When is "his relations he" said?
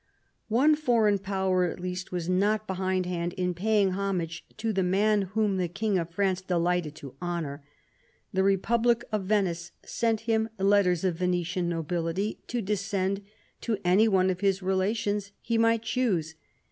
14.39-15.59